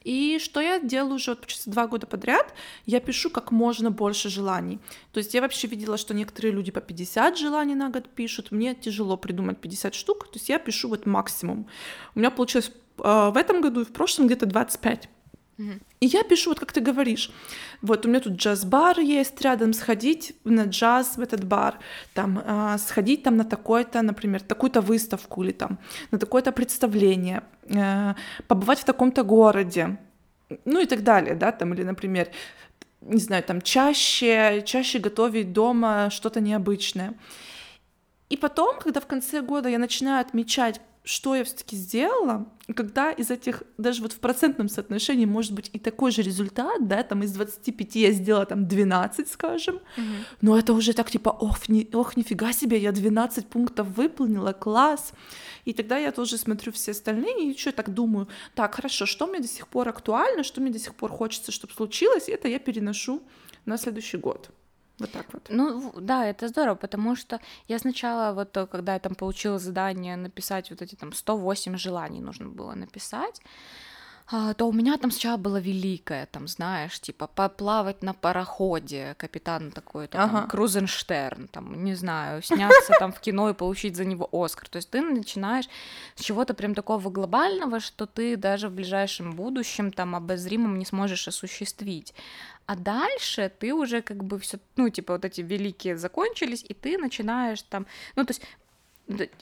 [0.04, 2.54] И что я делаю уже вот, получается, два года подряд,
[2.86, 4.80] я пишу как можно больше желаний.
[5.12, 8.76] То есть я вообще видела, что некоторые люди по 50 желаний на год пишут, мне
[8.76, 11.67] тяжело придумать 50 штук, то есть я пишу вот максимум.
[12.15, 15.10] У меня получилось э, в этом году и в прошлом где-то 25.
[16.04, 17.32] И я пишу, вот как ты говоришь,
[17.82, 21.76] вот у меня тут джаз-бар есть рядом, сходить на джаз в этот бар,
[22.13, 25.78] там, э, сходить там на такой-то, например, такую-то выставку или там
[26.12, 28.16] на такое-то представление, э,
[28.48, 29.98] побывать в таком-то городе,
[30.66, 32.28] ну и так далее, да, там, или, например,
[33.02, 37.13] не знаю, там, чаще, чаще готовить дома что-то необычное.
[38.30, 43.30] И потом, когда в конце года я начинаю отмечать, что я все-таки сделала, когда из
[43.30, 47.34] этих, даже вот в процентном соотношении может быть и такой же результат, да, там из
[47.34, 50.26] 25 я сделала там 12, скажем, mm-hmm.
[50.42, 55.13] но это уже так типа, ох, ни, ох, нифига себе, я 12 пунктов выполнила, класс.
[55.66, 59.39] И тогда я тоже смотрю все остальные и еще так думаю, так, хорошо, что мне
[59.39, 62.60] до сих пор актуально, что мне до сих пор хочется, чтобы случилось, и это я
[62.60, 63.22] переношу
[63.66, 64.52] на следующий год.
[64.99, 65.47] Вот так вот.
[65.49, 70.69] Ну, да, это здорово, потому что я сначала, вот когда я там получила задание написать
[70.69, 73.41] вот эти там 108 желаний нужно было написать,
[74.28, 79.72] а, то у меня там сначала было великое, там, знаешь, типа поплавать на пароходе, капитан
[79.72, 80.48] такой, там, ага.
[80.48, 84.70] Крузенштерн, там, не знаю, сняться там в кино и получить за него Оскар.
[84.70, 85.66] То есть ты начинаешь
[86.16, 91.28] с чего-то прям такого глобального, что ты даже в ближайшем будущем там обозримом не сможешь
[91.28, 92.14] осуществить.
[92.66, 96.98] А дальше ты уже как бы все, ну, типа вот эти великие закончились, и ты
[96.98, 98.42] начинаешь там, ну, то есть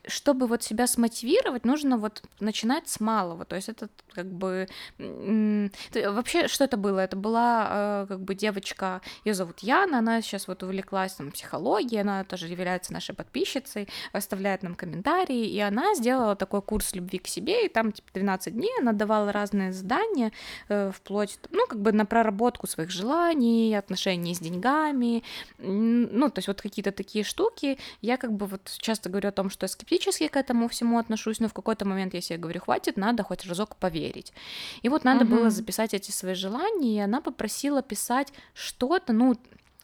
[0.08, 3.45] чтобы вот себя смотивировать, нужно вот начинать с малого.
[3.45, 7.00] То есть это как бы вообще что это было?
[7.00, 12.02] Это была э, как бы девочка, ее зовут Яна, она сейчас вот увлеклась там психологией,
[12.02, 17.28] она тоже является нашей подписчицей, оставляет нам комментарии, и она сделала такой курс любви к
[17.28, 20.32] себе, и там типа 12 дней она давала разные задания,
[20.69, 25.24] э, вплоть, ну как бы на проработку своих желаний, отношений с деньгами,
[25.60, 27.78] ну то есть вот какие-то такие штуки.
[28.02, 31.39] Я как бы вот часто говорю о том, что я скептически к этому всему отношусь,
[31.39, 34.33] но в какой-то момент я себе говорю, хватит, надо хоть разок поверить.
[34.81, 35.35] И вот надо угу.
[35.35, 39.35] было записать эти свои желания, и она попросила писать что-то, ну,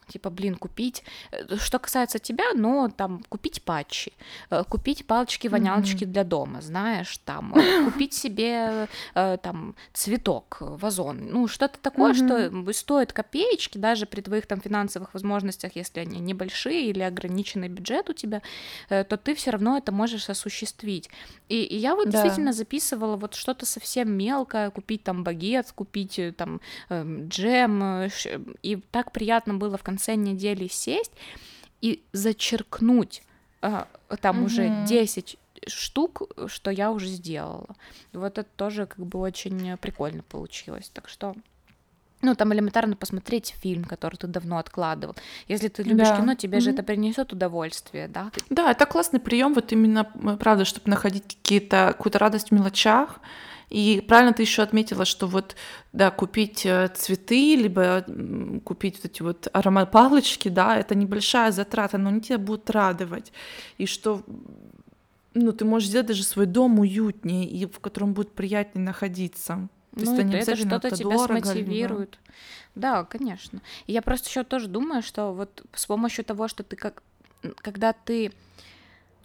[0.07, 4.13] типа, блин, купить, э, что касается тебя, но там купить патчи,
[4.49, 6.11] э, купить палочки-вонялочки mm-hmm.
[6.11, 12.63] для дома, знаешь, там, э, купить себе там цветок, вазон, ну, что-то такое, mm-hmm.
[12.63, 18.09] что стоит копеечки, даже при твоих там финансовых возможностях, если они небольшие или ограниченный бюджет
[18.09, 18.41] у тебя,
[18.89, 21.09] то ты все равно это можешь осуществить.
[21.49, 22.11] И, и я вот да.
[22.11, 28.09] действительно записывала вот что-то совсем мелкое, купить там багет, купить там эм, джем,
[28.61, 31.11] и так приятно было в конце конце недели сесть
[31.81, 33.23] и зачеркнуть
[33.61, 33.87] а,
[34.21, 34.45] там угу.
[34.45, 37.75] уже 10 штук, что я уже сделала.
[38.13, 40.91] Вот это тоже как бы очень прикольно получилось.
[40.93, 41.35] Так что
[42.21, 45.15] ну, там элементарно посмотреть фильм, который ты давно откладывал.
[45.47, 46.17] Если ты любишь да.
[46.17, 46.61] кино, тебе mm-hmm.
[46.61, 48.31] же это принесет удовольствие, да?
[48.49, 50.03] Да, это классный прием, вот именно,
[50.39, 53.19] правда, чтобы находить какие-то, какую-то радость в мелочах,
[53.69, 55.55] и правильно ты еще отметила, что вот,
[55.91, 58.05] да, купить э, цветы, либо
[58.63, 63.33] купить вот эти вот аромат-палочки, да, это небольшая затрата, но они тебя будут радовать.
[63.77, 64.23] И что
[65.33, 69.67] ну, ты можешь сделать даже свой дом уютнее, и в котором будет приятнее находиться.
[69.95, 72.11] То ну, есть это, это что-то тебя дорого, смотивирует.
[72.11, 72.35] Либо...
[72.75, 73.61] Да, конечно.
[73.85, 77.03] Я просто еще тоже думаю, что вот с помощью того, что ты как,
[77.57, 78.31] когда ты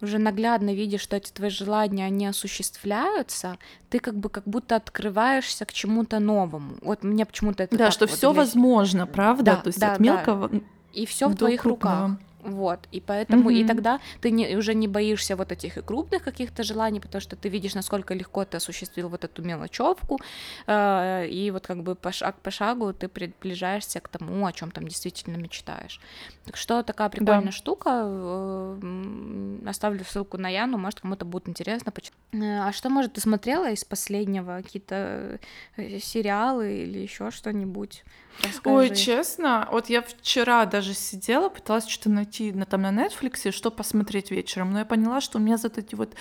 [0.03, 3.57] уже наглядно видишь, что эти твои желания, они осуществляются,
[3.88, 6.75] ты как бы как будто открываешься к чему-то новому.
[6.83, 9.45] Вот мне почему-то это Да, что вот все возможно, правда?
[9.45, 10.59] Да, То есть да, от мелкого да.
[10.93, 12.09] И все в твоих крупного.
[12.09, 12.19] руках.
[12.42, 13.61] Вот, и поэтому, mm-hmm.
[13.61, 17.37] и тогда ты не, уже не боишься вот этих и крупных каких-то желаний, потому что
[17.37, 20.18] ты видишь, насколько легко ты осуществил вот эту мелочевку,
[20.66, 24.72] э, и вот как бы по шаг по шагу ты приближаешься к тому, о чем
[24.72, 26.00] там действительно мечтаешь.
[26.44, 27.52] Так что такая прикольная да.
[27.52, 31.92] штука, э, оставлю ссылку на Яну, может кому-то будет интересно.
[32.33, 35.38] Э, а что, может, ты смотрела из последнего какие-то
[35.76, 38.05] э, сериалы или еще что-нибудь?
[38.42, 38.76] Расскажи.
[38.76, 43.71] Ой, честно, вот я вчера даже сидела, пыталась что-то найти на, там на Netflix, что
[43.71, 46.14] посмотреть вечером, но я поняла, что у меня за эти вот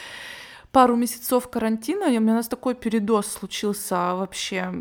[0.72, 4.72] пару месяцев карантина, у меня у нас такой передоз случился вообще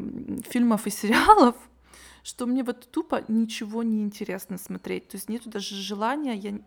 [0.49, 1.57] фильмов и сериалов,
[2.23, 5.09] что мне вот тупо ничего не интересно смотреть.
[5.09, 6.59] То есть нету даже желания, я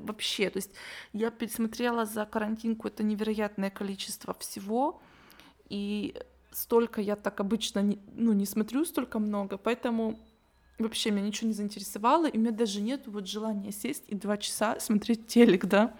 [0.00, 0.72] вообще, то есть
[1.12, 5.00] я пересмотрела за карантинку это невероятное количество всего,
[5.68, 6.14] и
[6.50, 10.18] столько я так обычно не, ну, не смотрю столько много, поэтому
[10.78, 14.36] вообще меня ничего не заинтересовало, и у меня даже нет вот желания сесть и два
[14.36, 15.94] часа смотреть телек, да.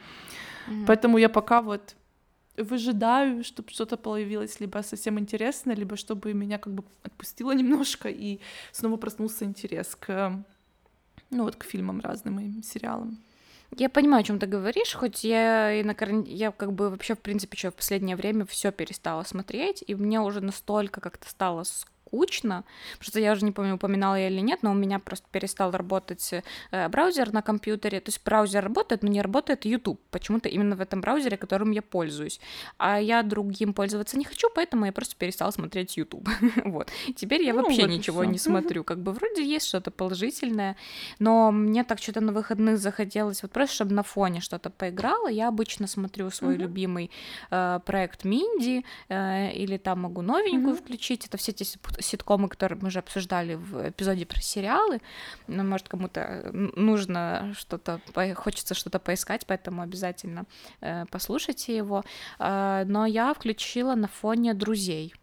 [0.69, 0.85] Mm-hmm.
[0.87, 1.97] Поэтому я пока вот
[2.57, 8.41] выжидаю, чтобы что-то появилось либо совсем интересно, либо чтобы меня как бы отпустило немножко и
[8.73, 10.43] снова проснулся интерес к
[11.31, 13.19] ну вот к фильмам разным и сериалам.
[13.77, 16.23] Я понимаю, о чем ты говоришь, хоть я и на каран...
[16.23, 20.21] я как бы вообще, в принципе, что в последнее время все перестала смотреть, и мне
[20.21, 21.65] уже настолько как-то стало
[22.17, 25.27] скучно, потому что я уже не помню, упоминала я или нет, но у меня просто
[25.31, 26.35] перестал работать
[26.71, 30.81] э, браузер на компьютере, то есть браузер работает, но не работает YouTube, почему-то именно в
[30.81, 32.41] этом браузере, которым я пользуюсь,
[32.79, 36.29] а я другим пользоваться не хочу, поэтому я просто перестала смотреть YouTube,
[36.65, 40.77] вот, теперь я ну, вообще вот ничего не смотрю, как бы вроде есть что-то положительное,
[41.19, 45.49] но мне так что-то на выходных захотелось, вот просто чтобы на фоне что-то поиграло, я
[45.49, 46.59] обычно смотрю свой mm-hmm.
[46.59, 47.11] любимый
[47.51, 50.79] э, проект Минди, э, или там могу новенькую mm-hmm.
[50.79, 51.67] включить, это все эти
[52.07, 55.01] ситкомы, которые мы уже обсуждали в эпизоде про сериалы.
[55.47, 58.01] Ну, может, кому-то нужно что-то,
[58.35, 60.45] хочется что-то поискать, поэтому обязательно
[60.81, 62.05] э, послушайте его.
[62.39, 65.15] Э, но я включила на фоне друзей.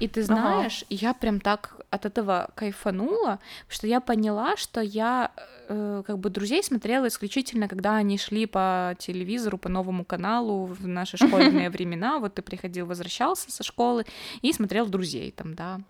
[0.00, 0.96] И ты знаешь, ага.
[1.00, 5.32] я прям так от этого кайфанула, что я поняла, что я
[5.68, 10.86] э, как бы друзей смотрела исключительно, когда они шли по телевизору, по новому каналу в
[10.86, 12.18] наши школьные времена.
[12.18, 14.04] Вот ты приходил, возвращался со школы
[14.42, 15.80] и смотрел друзей там, да,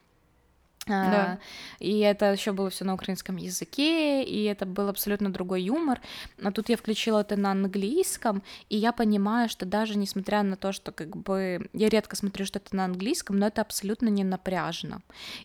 [0.89, 1.39] да.
[1.79, 6.01] И это еще было все на украинском языке, и это был абсолютно другой юмор.
[6.39, 10.73] Но тут я включила это на английском, и я понимаю, что даже несмотря на то,
[10.73, 15.03] что как бы я редко смотрю что-то на английском, но это абсолютно не напряжно.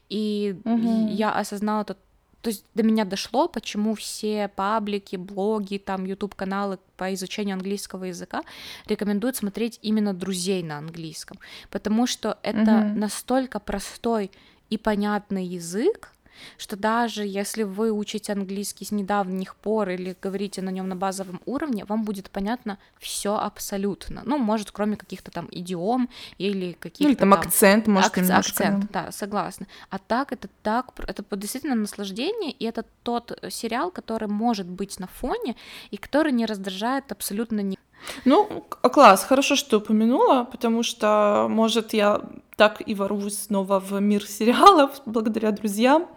[0.10, 1.10] И угу.
[1.10, 1.98] я осознала тот
[2.44, 8.44] то есть до меня дошло, почему все паблики, блоги, там, YouTube-каналы по изучению английского языка
[8.86, 12.94] рекомендуют смотреть именно друзей на английском, потому что это mm-hmm.
[12.96, 14.30] настолько простой
[14.74, 16.10] и понятный язык,
[16.58, 21.40] что даже если вы учите английский с недавних пор или говорите на нем на базовом
[21.46, 24.24] уровне, вам будет понятно все абсолютно.
[24.26, 26.10] Ну, может, кроме каких-то там идиом
[26.40, 27.04] или каких-то...
[27.04, 28.64] Ну, или там, там акцент, может, ак- немножко.
[28.64, 29.68] Акцент, да, согласна.
[29.92, 35.08] А так, это так, это действительно наслаждение, и это тот сериал, который может быть на
[35.08, 35.56] фоне,
[35.92, 37.78] и который не раздражает абсолютно ни
[38.26, 42.22] ну, класс, хорошо, что упомянула, потому что, может, я
[42.56, 46.08] так и ворвусь снова в мир сериалов благодаря друзьям.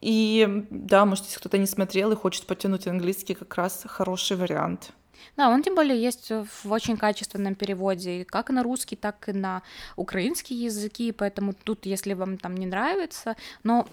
[0.00, 4.92] И да, может, если кто-то не смотрел и хочет потянуть английский, как раз хороший вариант.
[5.36, 9.62] Да, он тем более есть в очень качественном переводе, как на русский, так и на
[9.96, 13.86] украинский языки, поэтому тут, если вам там не нравится, но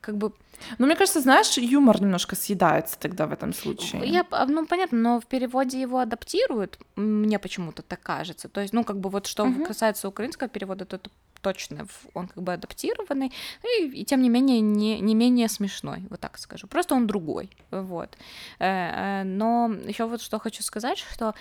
[0.00, 0.32] как бы...
[0.78, 4.06] Ну, мне кажется, знаешь, юмор немножко съедается тогда в этом случае.
[4.06, 8.48] Я, ну, понятно, но в переводе его адаптируют, мне почему-то так кажется.
[8.48, 9.66] То есть, ну, как бы вот что uh-huh.
[9.66, 11.10] касается украинского перевода, то это
[11.40, 13.32] точно он как бы адаптированный,
[13.78, 16.66] и, и тем не менее не, не менее смешной, вот так скажу.
[16.66, 18.16] Просто он другой, вот.
[18.58, 21.34] Э, э, но еще вот что хочу сказать, что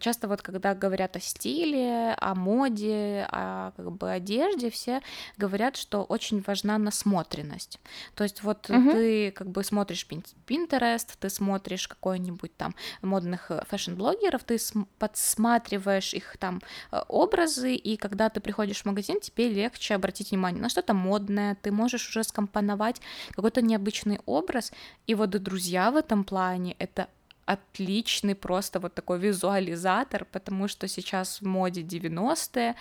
[0.00, 5.00] часто вот когда говорят о стиле, о моде, о как бы одежде, все
[5.36, 7.78] говорят, что очень важна насмотренность.
[8.14, 8.90] То есть вот угу.
[8.90, 10.06] ты как бы смотришь
[10.46, 14.58] Pinterest, ты смотришь какой-нибудь там модных э, фэшн-блогеров, ты
[14.98, 16.60] подсматриваешь их там
[17.08, 21.56] образы, и когда ты приходишь приходишь в магазин, тебе легче обратить внимание на что-то модное,
[21.62, 23.00] ты можешь уже скомпоновать
[23.30, 24.72] какой-то необычный образ,
[25.06, 27.08] и вот друзья в этом плане— это
[27.46, 32.74] отличный просто вот такой визуализатор, потому что сейчас в моде 90-е,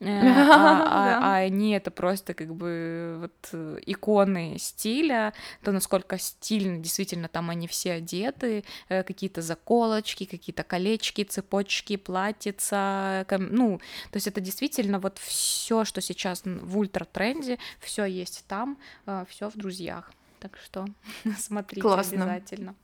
[0.00, 0.04] э,
[0.50, 5.32] а, а, а они это просто как бы вот иконы стиля,
[5.62, 13.26] то насколько стильно действительно там они все одеты, э, какие-то заколочки, какие-то колечки, цепочки, платьица,
[13.30, 13.78] ну,
[14.10, 19.24] то есть это действительно вот все, что сейчас в ультра тренде, все есть там, э,
[19.28, 20.10] все в друзьях.
[20.40, 20.86] Так что
[21.38, 22.24] смотрите Классно.
[22.24, 22.74] обязательно.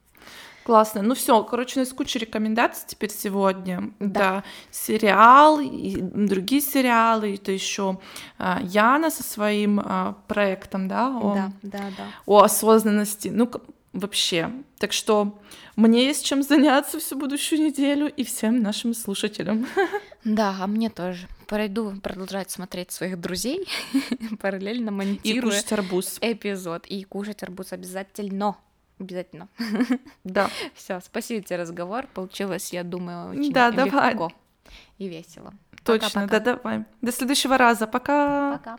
[0.68, 1.00] Классно.
[1.00, 3.90] Ну все, короче, у нас куча рекомендаций теперь сегодня.
[4.00, 4.06] Да.
[4.08, 7.98] да сериал, и другие сериалы, это еще
[8.36, 11.08] а, Яна со своим а, проектом, да?
[11.08, 12.04] О, да, да, да.
[12.26, 13.28] О осознанности.
[13.28, 13.50] Ну,
[13.94, 14.50] вообще.
[14.78, 15.38] Так что
[15.74, 19.66] мне есть чем заняться всю будущую неделю и всем нашим слушателям.
[20.24, 21.28] Да, а мне тоже.
[21.46, 23.66] Пойду продолжать смотреть своих друзей,
[24.40, 26.18] параллельно монтируя и кушать арбуз.
[26.20, 26.84] эпизод.
[26.86, 28.56] И кушать арбуз обязательно.
[28.98, 29.48] Обязательно.
[30.24, 30.50] Да.
[30.74, 32.06] Все, спасибо тебе разговор.
[32.14, 34.16] Получилось, я думаю, очень да, легко давай.
[34.98, 35.54] и весело.
[35.84, 36.84] Точно, да, давай.
[37.00, 37.86] До следующего раза.
[37.86, 38.58] Пока.
[38.58, 38.78] Пока.